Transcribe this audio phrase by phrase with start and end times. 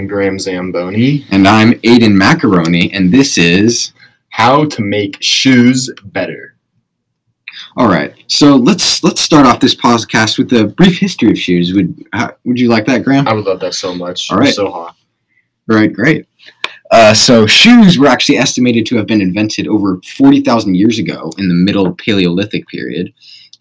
[0.00, 1.26] Graham Zamboni.
[1.30, 3.92] And I'm Aiden Macaroni, and this is.
[4.30, 6.54] How to make shoes better.
[7.76, 11.74] All right, so let's let's start off this podcast with a brief history of shoes.
[11.74, 13.28] Would how, would you like that, Graham?
[13.28, 14.32] I would love that so much.
[14.32, 14.54] All right.
[14.54, 14.96] So hot.
[15.66, 16.26] Right, great.
[16.90, 21.48] Uh, so shoes were actually estimated to have been invented over 40,000 years ago in
[21.48, 23.12] the Middle Paleolithic period,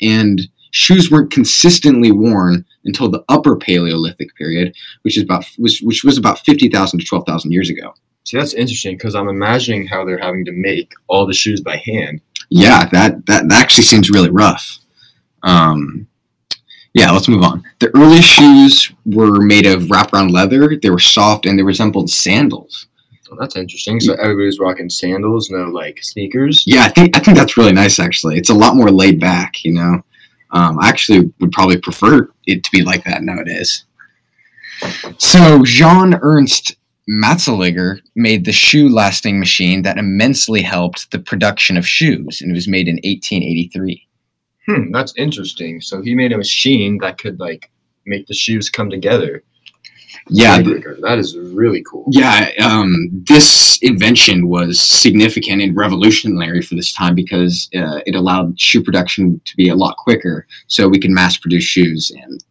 [0.02, 0.41] and
[0.72, 6.18] shoes weren't consistently worn until the Upper Paleolithic period, which is about which, which was
[6.18, 7.94] about 50,000 to 12,000 years ago.
[8.24, 11.78] See, that's interesting because I'm imagining how they're having to make all the shoes by
[11.78, 12.22] hand.
[12.50, 14.78] Yeah, that that, that actually seems really rough.
[15.44, 16.08] Um,
[16.94, 17.64] yeah, let's move on.
[17.80, 20.78] The earliest shoes were made of wraparound leather.
[20.78, 22.88] They were soft and they resembled sandals.
[23.30, 24.02] Well, that's interesting.
[24.02, 26.66] So everybody's rocking sandals, no like sneakers.
[26.68, 27.98] Yeah, I think I think that's really nice.
[27.98, 29.63] Actually, it's a lot more laid back.
[29.63, 30.04] You know,
[30.52, 33.85] um, I actually would probably prefer it to be like that nowadays.
[35.18, 36.76] So Jean Ernst
[37.10, 42.54] Matzeliger made the shoe lasting machine that immensely helped the production of shoes, and it
[42.54, 44.07] was made in 1883.
[44.68, 45.82] Hmm, that's interesting.
[45.82, 47.72] So he made a machine that could like
[48.05, 49.44] make the shoes come together.
[50.29, 50.99] Yeah, Really th- quicker.
[51.01, 52.05] that is really cool.
[52.12, 52.49] yeah.
[52.62, 58.84] Um, this invention was significant and revolutionary for this time because uh, it allowed shoe
[58.84, 62.43] production to be a lot quicker, so we can mass produce shoes and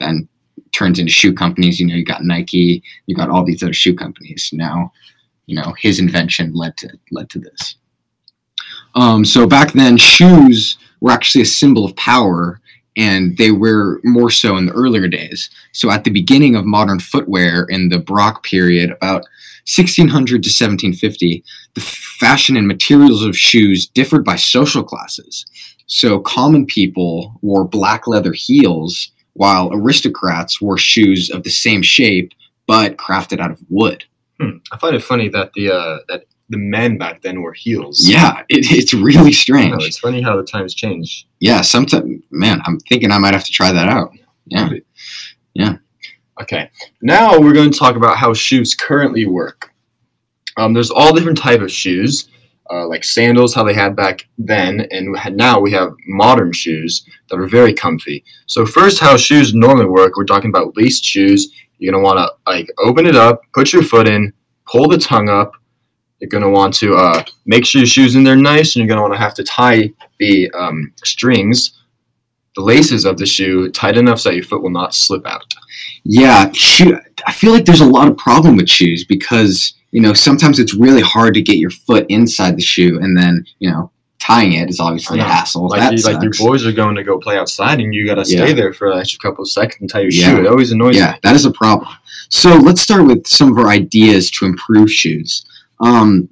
[0.00, 0.28] then
[0.72, 1.80] turns into shoe companies.
[1.80, 4.50] You know, you got Nike, you got all these other shoe companies.
[4.52, 4.92] Now,
[5.46, 7.76] you know, his invention led to led to this.
[8.94, 12.60] Um, so back then, shoes were actually a symbol of power,
[12.96, 15.50] and they were more so in the earlier days.
[15.72, 19.26] So at the beginning of modern footwear in the Baroque period, about
[19.66, 25.44] 1600 to 1750, the fashion and materials of shoes differed by social classes.
[25.86, 32.32] So common people wore black leather heels, while aristocrats wore shoes of the same shape
[32.66, 34.04] but crafted out of wood.
[34.40, 34.58] Hmm.
[34.72, 38.08] I find it funny that the uh, that the men back then wore heels.
[38.08, 39.82] Yeah, it, it's really strange.
[39.82, 41.25] it's funny how the times change.
[41.40, 44.12] Yeah, sometimes, man, I'm thinking I might have to try that out.
[44.46, 44.70] Yeah.
[45.54, 45.76] Yeah.
[46.40, 46.70] Okay,
[47.00, 49.72] now we're going to talk about how shoes currently work.
[50.58, 52.28] Um, there's all different type of shoes,
[52.70, 57.38] uh, like sandals, how they had back then, and now we have modern shoes that
[57.38, 58.22] are very comfy.
[58.46, 61.52] So first, how shoes normally work, we're talking about laced shoes.
[61.78, 64.32] You're gonna want to like open it up, put your foot in,
[64.66, 65.52] pull the tongue up.
[66.20, 69.02] You're gonna want to uh, make sure your shoes in there nice, and you're gonna
[69.02, 71.82] want to have to tie the um, strings,
[72.54, 75.52] the laces of the shoe tight enough so your foot will not slip out.
[76.04, 76.98] Yeah, shoe.
[77.26, 80.74] I feel like there's a lot of problem with shoes because you know sometimes it's
[80.74, 84.70] really hard to get your foot inside the shoe, and then you know tying it
[84.70, 85.68] is obviously a hassle.
[85.68, 88.48] Like, you, like your boys are going to go play outside, and you gotta stay
[88.48, 88.54] Yeah.
[88.54, 90.30] there for an extra couple of seconds and tie your Yeah.
[90.30, 90.40] shoe.
[90.40, 91.18] It always annoys yeah, me.
[91.22, 91.90] that is a problem.
[92.30, 95.44] So let's start with some of our ideas to improve shoes.
[95.80, 96.28] Um,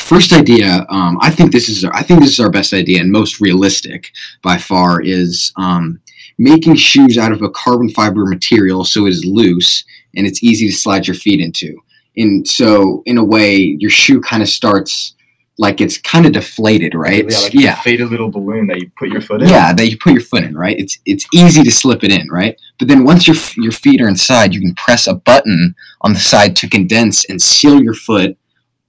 [0.00, 3.10] first idea, um, I think this is I think this is our best idea and
[3.10, 4.10] most realistic
[4.42, 6.00] by far is um,
[6.38, 9.84] making shoes out of a carbon fiber material so it is loose
[10.16, 11.76] and it's easy to slide your feet into.
[12.16, 15.14] And so in a way, your shoe kind of starts
[15.56, 17.24] like it's kind of deflated, right?
[17.28, 17.78] Yeah, like yeah.
[17.78, 19.48] a faded little balloon that you put your foot in.
[19.48, 20.78] Yeah, that you put your foot in, right?
[20.78, 22.60] It's it's easy to slip it in, right?
[22.78, 26.18] But then once your your feet are inside, you can press a button on the
[26.18, 28.36] side to condense and seal your foot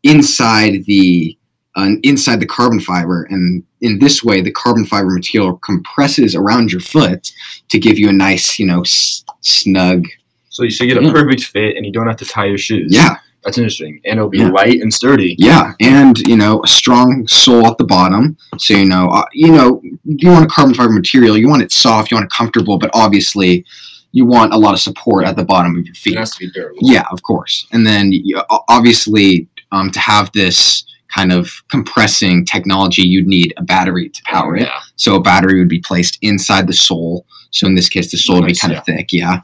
[0.06, 1.38] inside the
[1.78, 6.72] uh, inside the carbon fiber, and in this way, the carbon fiber material compresses around
[6.72, 7.30] your foot
[7.70, 10.06] to give you a nice, you know, s- snug.
[10.48, 11.12] So you should get a Yeah.
[11.12, 12.96] perfect fit, and you don't have to tie your shoes.
[12.96, 14.52] Yeah, that's interesting, and it'll be Yeah.
[14.52, 15.36] light and sturdy.
[15.38, 18.38] yeah, and you know, a strong sole at the bottom.
[18.58, 21.38] So you know, uh, you know, you want a carbon fiber material.
[21.38, 22.10] You want it soft.
[22.10, 23.66] You want it comfortable, but obviously,
[24.14, 26.14] you want a lot of support at the bottom of your feet.
[26.16, 26.80] It has to be durable.
[26.84, 27.68] Yeah, of course.
[27.74, 33.64] And then you, obviously, um, to have this kind of compressing technology, you'd need a
[33.64, 34.64] battery to power it.
[34.64, 34.79] Yeah.
[34.96, 37.26] So a battery would be placed inside the sole.
[37.52, 38.79] So in this case, the sole would be kind yeah.
[38.79, 39.41] of thick, yeah.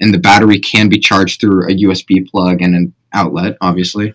[0.00, 4.14] And the battery can be charged through a USB plug and an outlet, obviously.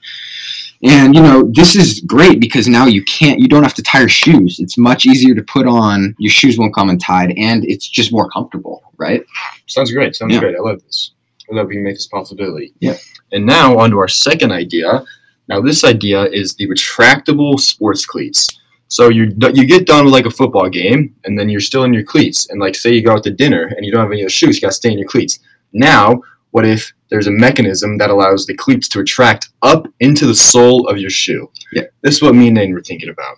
[0.84, 4.02] And you know, this is great because now you can't, you don't have to tie
[4.02, 4.60] your shoes.
[4.60, 6.16] It's much easier to put on.
[6.20, 9.24] Your shoes won't come untied, and it's just more comfortable, right?
[9.66, 10.16] Sounds great.
[10.16, 10.40] Sounds Yeah.
[10.40, 10.56] great.
[10.56, 11.12] I love this.
[11.50, 12.74] I love we can make this possibility.
[12.80, 12.98] Yeah.
[13.32, 15.04] And now on to our second idea.
[15.48, 18.60] Now this idea is the retractable sports cleats.
[18.90, 21.94] So you you get done with like a football game, and then you're still in
[21.94, 22.50] your cleats.
[22.50, 24.56] And like say you go out to dinner and you don't have any other shoes,
[24.56, 25.40] you got to stay in your cleats.
[25.74, 26.22] Now,
[26.52, 30.88] what if there's a mechanism that allows the cleats to retract up into the sole
[30.88, 31.50] of your shoe?
[31.74, 31.84] Yeah.
[32.02, 33.38] This is what me and Nate were thinking about.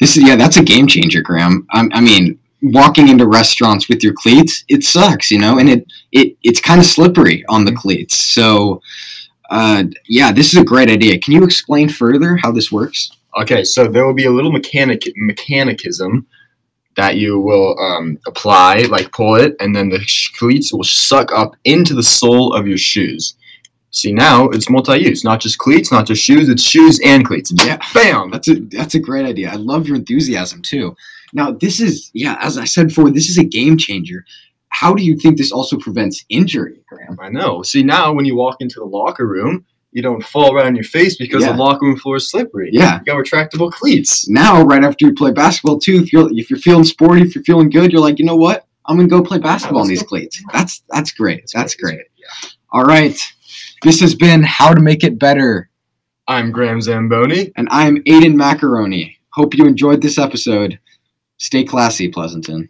[0.00, 1.66] This is yeah, that's a game changer, Graham.
[1.70, 5.86] I, I mean, walking into restaurants with your cleats, it sucks, you know, and it
[6.12, 7.80] it it's kind of slippery on the mm-hmm.
[7.80, 8.16] cleats.
[8.16, 8.82] So,
[9.50, 11.18] Uh, yeah, this is a great idea.
[11.18, 13.10] Can you explain further how this works?
[13.40, 16.26] Okay, so there will be a little mechanic mechanicism
[16.96, 20.04] that you will um, apply, like pull it, and then the
[20.38, 23.34] cleats will suck up into the sole of your shoes.
[23.90, 26.48] See now it's multi-use, not just cleats, not just shoes.
[26.48, 27.52] It's shoes and cleats.
[27.54, 27.78] Yeah.
[27.94, 28.30] Bam.
[28.30, 29.50] That's a that's a great idea.
[29.50, 30.94] I love your enthusiasm too.
[31.32, 34.24] Now, this is yeah, as I said before, this is a game changer.
[34.70, 37.18] How do you think this also prevents injury, Graham?
[37.20, 37.62] I know.
[37.62, 40.84] See now when you walk into the locker room, you don't fall right on your
[40.84, 41.52] face because Yeah.
[41.52, 42.68] the locker room floor is slippery.
[42.72, 42.98] Yeah.
[42.98, 44.28] You got retractable cleats.
[44.28, 47.44] Now, right after you play basketball too, if you're if you're feeling sporty, if you're
[47.44, 48.66] feeling good, you're like, you know what?
[48.84, 50.08] I'm gonna go play basketball in these go.
[50.08, 50.42] cleats.
[50.52, 51.50] That's that's great.
[51.54, 52.06] That's great, great.
[52.72, 53.18] All right.
[53.82, 55.70] This has been How to Make It Better.
[56.28, 57.52] I'm Graham Zamboni.
[57.56, 59.16] And I'm Aiden Macaroni.
[59.30, 60.78] Hope you enjoyed this episode.
[61.38, 62.68] Stay classy, Pleasanton.